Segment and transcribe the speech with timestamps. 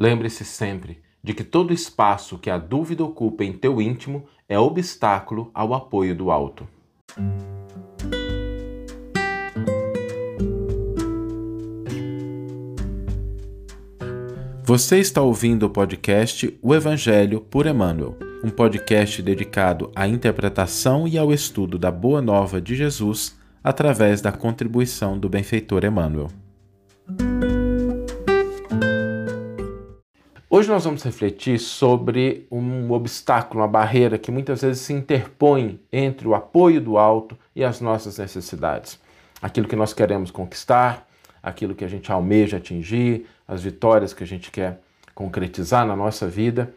[0.00, 5.50] Lembre-se sempre de que todo espaço que a dúvida ocupa em teu íntimo é obstáculo
[5.52, 6.66] ao apoio do alto.
[14.64, 21.18] Você está ouvindo o podcast O Evangelho por Emmanuel, um podcast dedicado à interpretação e
[21.18, 26.30] ao estudo da Boa Nova de Jesus através da contribuição do benfeitor Emmanuel.
[30.60, 36.28] Hoje nós vamos refletir sobre um obstáculo, uma barreira que muitas vezes se interpõe entre
[36.28, 39.00] o apoio do alto e as nossas necessidades.
[39.40, 41.08] Aquilo que nós queremos conquistar,
[41.42, 44.82] aquilo que a gente almeja atingir, as vitórias que a gente quer
[45.14, 46.74] concretizar na nossa vida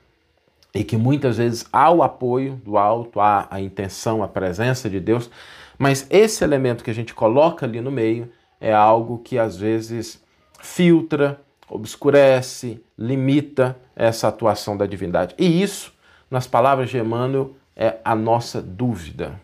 [0.73, 5.01] e que muitas vezes há o apoio do alto, há a intenção, a presença de
[5.01, 5.29] Deus,
[5.77, 8.31] mas esse elemento que a gente coloca ali no meio
[8.61, 10.23] é algo que às vezes
[10.61, 11.41] filtra,
[11.73, 15.33] obscurece, limita essa atuação da divindade.
[15.39, 15.91] E isso,
[16.29, 19.39] nas palavras de Emmanuel, é a nossa dúvida.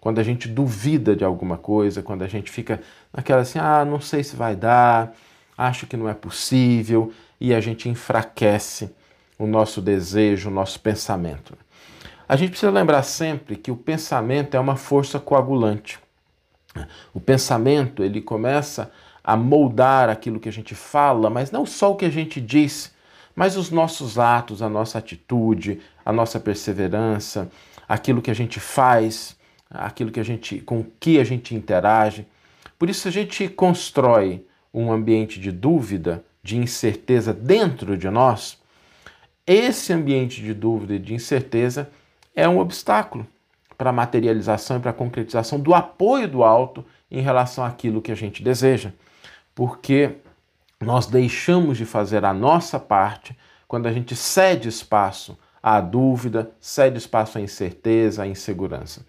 [0.00, 2.80] Quando a gente duvida de alguma coisa, quando a gente fica
[3.12, 5.14] naquela assim, ah, não sei se vai dar,
[5.56, 8.90] acho que não é possível, e a gente enfraquece
[9.38, 11.56] o nosso desejo, o nosso pensamento.
[12.26, 15.98] A gente precisa lembrar sempre que o pensamento é uma força coagulante.
[17.12, 18.90] O pensamento, ele começa
[19.24, 22.94] a moldar aquilo que a gente fala, mas não só o que a gente diz,
[23.34, 27.50] mas os nossos atos, a nossa atitude, a nossa perseverança,
[27.88, 29.36] aquilo que a gente faz,
[29.70, 32.26] aquilo que a gente com que a gente interage.
[32.78, 38.58] Por isso a gente constrói um ambiente de dúvida, de incerteza dentro de nós,
[39.46, 41.90] esse ambiente de dúvida e de incerteza
[42.34, 43.26] é um obstáculo
[43.76, 46.84] para a materialização e para a concretização do apoio do alto
[47.14, 48.92] em relação àquilo que a gente deseja.
[49.54, 50.16] Porque
[50.80, 53.36] nós deixamos de fazer a nossa parte
[53.68, 59.06] quando a gente cede espaço à dúvida, cede espaço à incerteza, à insegurança.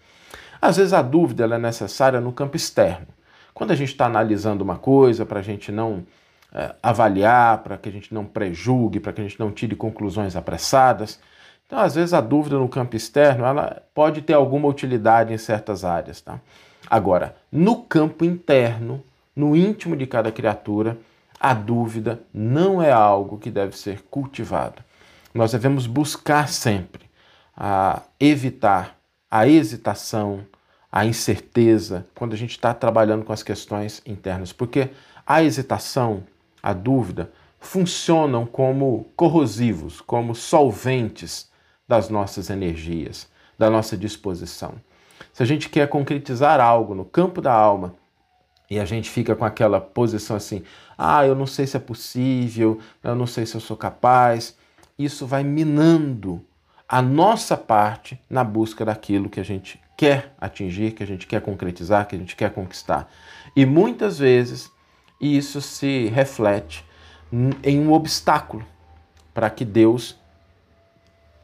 [0.62, 3.08] Às vezes a dúvida é necessária no campo externo.
[3.52, 6.04] Quando a gente está analisando uma coisa, para a gente não
[6.52, 10.36] é, avaliar, para que a gente não prejulgue, para que a gente não tire conclusões
[10.36, 11.20] apressadas.
[11.66, 15.84] Então, às vezes, a dúvida no campo externo ela pode ter alguma utilidade em certas
[15.84, 16.20] áreas.
[16.20, 16.40] Tá?
[16.88, 19.02] Agora, no campo interno,
[19.34, 20.98] no íntimo de cada criatura,
[21.38, 24.82] a dúvida não é algo que deve ser cultivado.
[25.34, 27.04] Nós devemos buscar sempre
[27.56, 28.96] a evitar
[29.30, 30.40] a hesitação,
[30.90, 34.90] a incerteza quando a gente está trabalhando com as questões internas, porque
[35.26, 36.22] a hesitação,
[36.62, 41.50] a dúvida, funcionam como corrosivos, como solventes
[41.86, 44.74] das nossas energias, da nossa disposição.
[45.36, 47.94] Se a gente quer concretizar algo no campo da alma
[48.70, 50.62] e a gente fica com aquela posição assim,
[50.96, 54.56] ah, eu não sei se é possível, eu não sei se eu sou capaz,
[54.98, 56.42] isso vai minando
[56.88, 61.42] a nossa parte na busca daquilo que a gente quer atingir, que a gente quer
[61.42, 63.06] concretizar, que a gente quer conquistar.
[63.54, 64.72] E muitas vezes
[65.20, 66.82] isso se reflete
[67.62, 68.64] em um obstáculo
[69.34, 70.18] para que Deus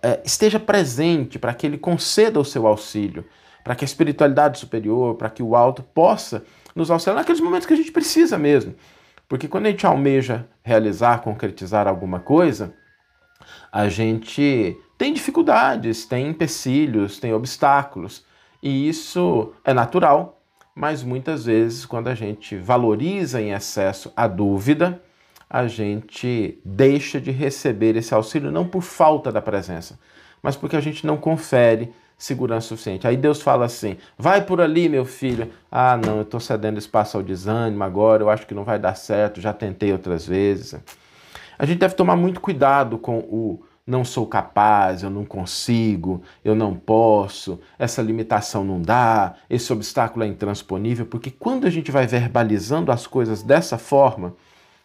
[0.03, 3.23] é, esteja presente, para que Ele conceda o seu auxílio,
[3.62, 7.75] para que a espiritualidade superior, para que o alto possa nos auxiliar naqueles momentos que
[7.75, 8.75] a gente precisa mesmo.
[9.28, 12.75] Porque quando a gente almeja realizar, concretizar alguma coisa,
[13.71, 18.25] a gente tem dificuldades, tem empecilhos, tem obstáculos.
[18.62, 20.43] E isso é natural,
[20.75, 25.03] mas muitas vezes, quando a gente valoriza em excesso a dúvida,
[25.49, 29.99] a gente deixa de receber esse auxílio não por falta da presença,
[30.43, 33.06] mas porque a gente não confere segurança suficiente.
[33.06, 35.50] Aí Deus fala assim: vai por ali, meu filho.
[35.71, 38.94] Ah, não, eu estou cedendo espaço ao desânimo agora, eu acho que não vai dar
[38.94, 40.77] certo, já tentei outras vezes.
[41.59, 46.55] A gente deve tomar muito cuidado com o não sou capaz, eu não consigo, eu
[46.55, 52.06] não posso, essa limitação não dá, esse obstáculo é intransponível, porque quando a gente vai
[52.06, 54.37] verbalizando as coisas dessa forma,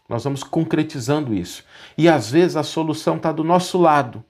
[0.10, 1.64] nós vamos concretizando isso.
[1.96, 4.24] E às vezes a solução está do nosso lado,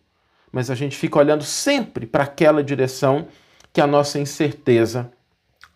[0.51, 3.27] mas a gente fica olhando sempre para aquela direção
[3.73, 5.11] que a nossa incerteza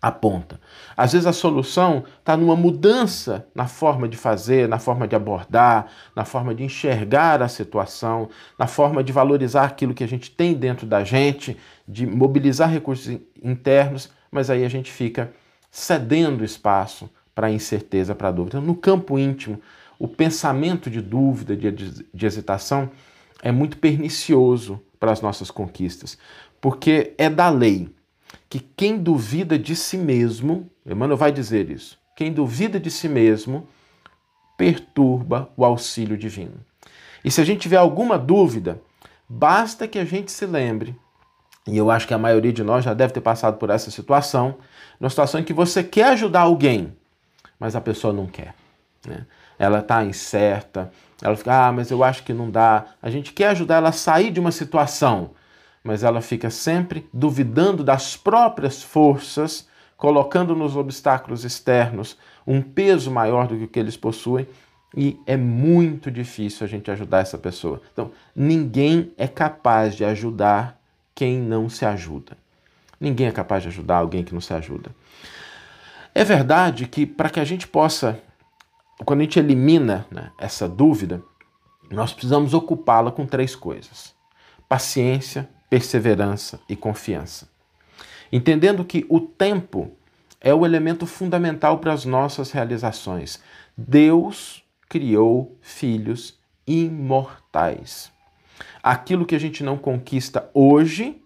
[0.02, 0.60] aponta.
[0.98, 5.88] Às vezes a solução está numa mudança na forma de fazer, na forma de abordar,
[6.16, 8.28] na forma de enxergar a situação,
[8.58, 11.56] na forma de valorizar aquilo que a gente tem dentro da gente,
[11.88, 15.32] de mobilizar recursos internos, mas aí a gente fica
[15.70, 18.60] cedendo espaço para a incerteza, para a dúvida.
[18.60, 19.62] No campo íntimo,
[20.00, 22.90] o pensamento de dúvida, de, de hesitação,
[23.42, 26.18] é muito pernicioso para as nossas conquistas,
[26.60, 27.90] porque é da lei
[28.50, 33.68] que quem duvida de si mesmo, Emmanuel vai dizer isso, quem duvida de si mesmo
[34.58, 36.64] perturba o auxílio divino.
[37.24, 38.82] E se a gente tiver alguma dúvida,
[39.28, 40.96] basta que a gente se lembre,
[41.68, 44.56] e eu acho que a maioria de nós já deve ter passado por essa situação,
[45.00, 46.96] numa situação em que você quer ajudar alguém,
[47.60, 48.54] mas a pessoa não quer.
[49.06, 49.26] Né?
[49.58, 52.86] Ela está incerta, ela fica, ah, mas eu acho que não dá.
[53.02, 55.32] A gente quer ajudar ela a sair de uma situação,
[55.84, 59.68] mas ela fica sempre duvidando das próprias forças,
[59.98, 64.48] colocando nos obstáculos externos um peso maior do que o que eles possuem
[64.96, 67.82] e é muito difícil a gente ajudar essa pessoa.
[67.94, 70.80] Então, ninguém é capaz de ajudar
[71.16, 72.38] quem não se ajuda.
[73.00, 74.92] Ninguém é capaz de ajudar alguém que não se ajuda.
[76.14, 78.20] É verdade que para que a gente possa
[79.06, 81.24] quando a gente elimina né, essa dúvida,
[81.90, 84.14] nós precisamos ocupá-la com três coisas:
[84.68, 87.50] paciência, perseverança e confiança.
[88.32, 89.92] Entendendo que o tempo
[90.40, 93.42] é o elemento fundamental para as nossas realizações.
[93.78, 98.12] Deus criou filhos imortais.
[98.82, 101.22] Aquilo que a gente não conquista hoje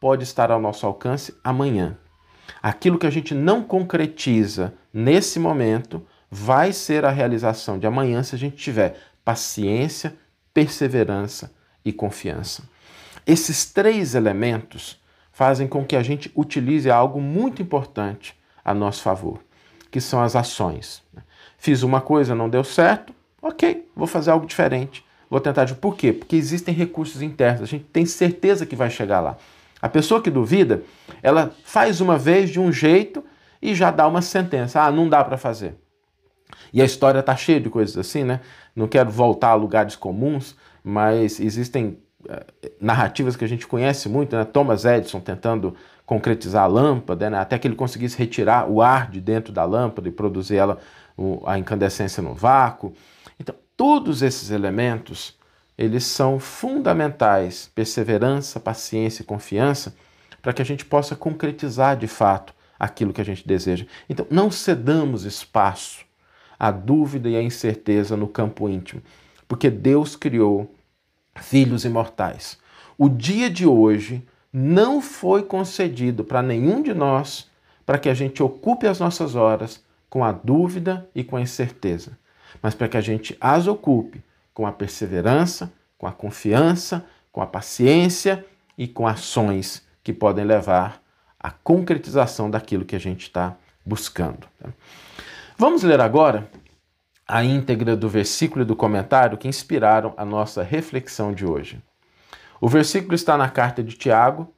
[0.00, 1.96] pode estar ao nosso alcance amanhã.
[2.62, 8.34] Aquilo que a gente não concretiza nesse momento vai ser a realização de amanhã se
[8.34, 10.14] a gente tiver paciência,
[10.52, 11.52] perseverança
[11.84, 12.62] e confiança.
[13.26, 14.98] Esses três elementos
[15.32, 18.34] fazem com que a gente utilize algo muito importante
[18.64, 19.40] a nosso favor,
[19.90, 21.02] que são as ações.
[21.58, 25.04] Fiz uma coisa, não deu certo, ok, vou fazer algo diferente.
[25.30, 26.12] Vou tentar de por quê?
[26.12, 29.36] Porque existem recursos internos, a gente tem certeza que vai chegar lá.
[29.80, 30.82] A pessoa que duvida,
[31.22, 33.22] ela faz uma vez de um jeito
[33.60, 34.82] e já dá uma sentença.
[34.82, 35.76] Ah, não dá para fazer.
[36.72, 38.40] E a história está cheia de coisas assim, né?
[38.74, 44.36] Não quero voltar a lugares comuns, mas existem uh, narrativas que a gente conhece muito,
[44.36, 44.44] né?
[44.44, 45.74] Thomas Edison tentando
[46.08, 47.38] concretizar a lâmpada, né?
[47.38, 50.78] até que ele conseguisse retirar o ar de dentro da lâmpada e produzir ela,
[51.44, 52.94] a incandescência no vácuo.
[53.38, 55.36] Então, todos esses elementos,
[55.76, 59.94] eles são fundamentais, perseverança, paciência e confiança,
[60.40, 63.84] para que a gente possa concretizar de fato aquilo que a gente deseja.
[64.08, 66.06] Então, não cedamos espaço
[66.58, 69.02] a dúvida e a incerteza no campo íntimo,
[69.46, 70.74] porque Deus criou
[71.36, 72.58] filhos imortais.
[72.96, 77.48] O dia de hoje não foi concedido para nenhum de nós
[77.86, 82.18] para que a gente ocupe as nossas horas com a dúvida e com a incerteza,
[82.62, 84.22] mas para que a gente as ocupe
[84.52, 88.44] com a perseverança, com a confiança, com a paciência
[88.76, 91.00] e com ações que podem levar
[91.38, 94.46] à concretização daquilo que a gente está buscando.
[94.58, 94.70] Tá?
[95.60, 96.48] Vamos ler agora
[97.26, 101.82] a íntegra do versículo e do comentário que inspiraram a nossa reflexão de hoje.
[102.60, 104.54] O versículo está na carta de Tiago,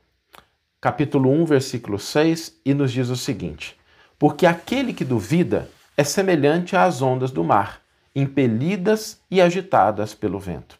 [0.78, 3.80] capítulo 1, versículo 6, e nos diz o seguinte:
[4.18, 7.80] Porque aquele que duvida é semelhante às ondas do mar,
[8.14, 10.78] impelidas e agitadas pelo vento.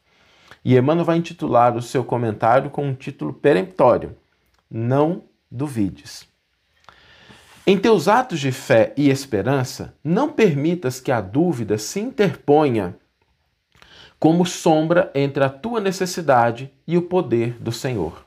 [0.63, 4.15] E Emmanuel vai intitular o seu comentário com um título peremptório:
[4.71, 6.29] Não duvides.
[7.67, 12.97] Em teus atos de fé e esperança, não permitas que a dúvida se interponha
[14.19, 18.25] como sombra entre a tua necessidade e o poder do Senhor.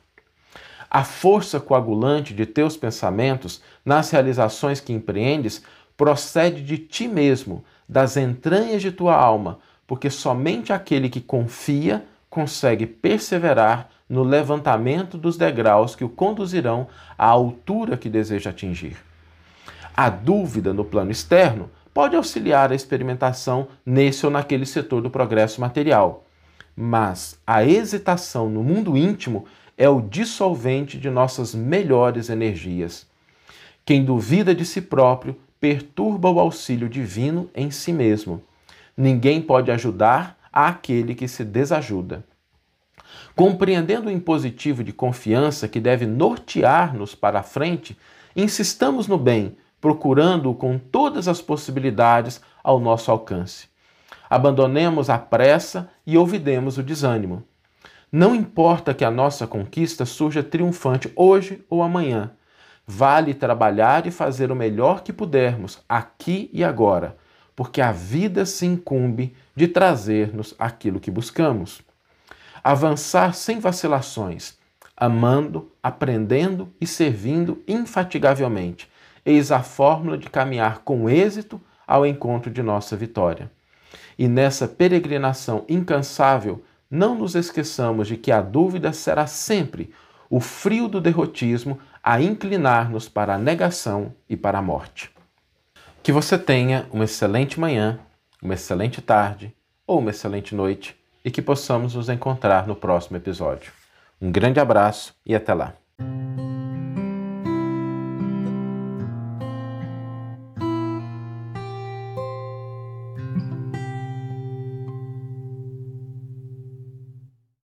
[0.90, 5.64] A força coagulante de teus pensamentos nas realizações que empreendes
[5.98, 12.86] procede de ti mesmo, das entranhas de tua alma, porque somente aquele que confia consegue
[12.86, 16.88] perseverar no levantamento dos degraus que o conduzirão
[17.18, 18.96] à altura que deseja atingir.
[19.96, 25.62] A dúvida no plano externo pode auxiliar a experimentação nesse ou naquele setor do progresso
[25.62, 26.26] material,
[26.76, 29.46] mas a hesitação no mundo íntimo
[29.78, 33.06] é o dissolvente de nossas melhores energias.
[33.86, 38.42] Quem duvida de si próprio perturba o auxílio divino em si mesmo.
[38.98, 42.24] Ninguém pode ajudar àquele que se desajuda.
[43.36, 47.98] Compreendendo o impositivo de confiança que deve nortear-nos para a frente,
[48.36, 53.68] insistamos no bem, procurando-o com todas as possibilidades ao nosso alcance.
[54.30, 57.44] Abandonemos a pressa e ouvidemos o desânimo.
[58.10, 62.32] Não importa que a nossa conquista surja triunfante hoje ou amanhã.
[62.88, 67.18] Vale trabalhar e fazer o melhor que pudermos, aqui e agora,
[67.54, 71.82] porque a vida se incumbe de trazer-nos aquilo que buscamos.
[72.64, 74.58] Avançar sem vacilações,
[74.96, 78.93] amando, aprendendo e servindo infatigavelmente,
[79.26, 83.52] eis a fórmula de caminhar com êxito ao encontro de nossa vitória.
[84.18, 89.92] E nessa peregrinação incansável, não nos esqueçamos de que a dúvida será sempre
[90.30, 95.12] o frio do derrotismo a inclinar-nos para a negação e para a morte.
[96.02, 98.00] Que você tenha uma excelente manhã,
[98.42, 99.56] uma excelente tarde
[99.88, 103.72] ou uma excelente noite e que possamos nos encontrar no próximo episódio.
[104.22, 105.74] Um grande abraço e até lá.